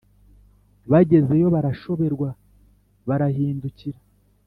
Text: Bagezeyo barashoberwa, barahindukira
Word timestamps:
Bagezeyo 0.91 1.47
barashoberwa, 1.55 2.29
barahindukira 3.07 3.99